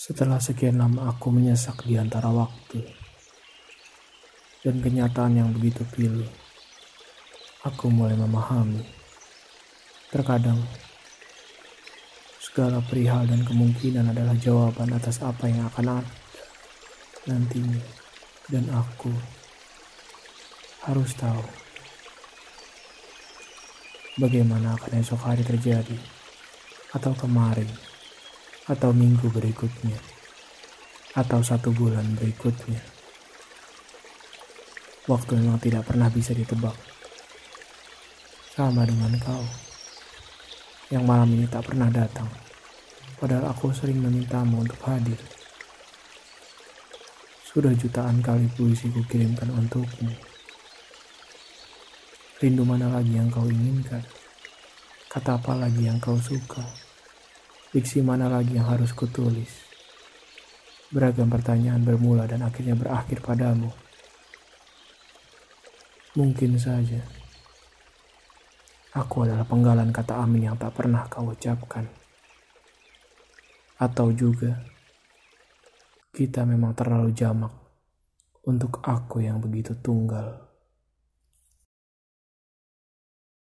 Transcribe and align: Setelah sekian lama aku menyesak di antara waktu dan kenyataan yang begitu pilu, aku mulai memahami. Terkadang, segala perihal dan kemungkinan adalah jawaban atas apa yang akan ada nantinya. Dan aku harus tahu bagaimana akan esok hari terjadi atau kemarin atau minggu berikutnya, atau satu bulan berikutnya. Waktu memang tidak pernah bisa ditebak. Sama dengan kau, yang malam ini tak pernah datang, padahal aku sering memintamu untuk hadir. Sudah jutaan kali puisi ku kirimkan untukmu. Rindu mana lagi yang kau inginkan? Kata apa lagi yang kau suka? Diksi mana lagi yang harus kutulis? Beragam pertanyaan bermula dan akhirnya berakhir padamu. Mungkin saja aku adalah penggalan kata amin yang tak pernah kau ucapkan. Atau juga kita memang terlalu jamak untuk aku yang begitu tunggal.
Setelah 0.00 0.40
sekian 0.40 0.80
lama 0.80 1.12
aku 1.12 1.28
menyesak 1.28 1.84
di 1.84 2.00
antara 2.00 2.32
waktu 2.32 2.80
dan 4.64 4.80
kenyataan 4.80 5.36
yang 5.36 5.52
begitu 5.52 5.84
pilu, 5.92 6.24
aku 7.60 7.92
mulai 7.92 8.16
memahami. 8.16 8.80
Terkadang, 10.08 10.56
segala 12.40 12.80
perihal 12.80 13.28
dan 13.28 13.44
kemungkinan 13.44 14.08
adalah 14.16 14.32
jawaban 14.40 14.88
atas 14.96 15.20
apa 15.20 15.52
yang 15.52 15.68
akan 15.68 16.00
ada 16.00 16.12
nantinya. 17.28 17.84
Dan 18.48 18.72
aku 18.72 19.12
harus 20.88 21.12
tahu 21.12 21.44
bagaimana 24.16 24.80
akan 24.80 24.96
esok 24.96 25.28
hari 25.28 25.44
terjadi 25.44 26.00
atau 26.96 27.12
kemarin 27.12 27.89
atau 28.70 28.94
minggu 28.94 29.26
berikutnya, 29.34 29.98
atau 31.18 31.42
satu 31.42 31.74
bulan 31.74 32.06
berikutnya. 32.14 32.78
Waktu 35.10 35.42
memang 35.42 35.58
tidak 35.58 35.90
pernah 35.90 36.06
bisa 36.06 36.30
ditebak. 36.30 36.78
Sama 38.54 38.86
dengan 38.86 39.10
kau, 39.18 39.42
yang 40.94 41.02
malam 41.02 41.34
ini 41.34 41.50
tak 41.50 41.66
pernah 41.66 41.90
datang, 41.90 42.30
padahal 43.18 43.50
aku 43.50 43.74
sering 43.74 43.98
memintamu 43.98 44.62
untuk 44.62 44.78
hadir. 44.86 45.18
Sudah 47.50 47.74
jutaan 47.74 48.22
kali 48.22 48.46
puisi 48.54 48.86
ku 48.94 49.02
kirimkan 49.10 49.50
untukmu. 49.50 50.14
Rindu 52.38 52.62
mana 52.62 52.86
lagi 52.86 53.18
yang 53.18 53.26
kau 53.26 53.50
inginkan? 53.50 54.06
Kata 55.10 55.42
apa 55.42 55.58
lagi 55.58 55.90
yang 55.90 55.98
kau 55.98 56.14
suka? 56.14 56.89
Diksi 57.70 58.02
mana 58.02 58.26
lagi 58.26 58.58
yang 58.58 58.66
harus 58.66 58.90
kutulis? 58.90 59.62
Beragam 60.90 61.30
pertanyaan 61.30 61.86
bermula 61.86 62.26
dan 62.26 62.42
akhirnya 62.42 62.74
berakhir 62.74 63.22
padamu. 63.22 63.70
Mungkin 66.18 66.58
saja 66.58 66.98
aku 68.90 69.22
adalah 69.22 69.46
penggalan 69.46 69.94
kata 69.94 70.18
amin 70.18 70.50
yang 70.50 70.58
tak 70.58 70.74
pernah 70.74 71.06
kau 71.06 71.30
ucapkan. 71.30 71.86
Atau 73.78 74.10
juga 74.18 74.58
kita 76.10 76.42
memang 76.42 76.74
terlalu 76.74 77.14
jamak 77.14 77.54
untuk 78.50 78.82
aku 78.82 79.22
yang 79.22 79.38
begitu 79.38 79.78
tunggal. 79.78 80.49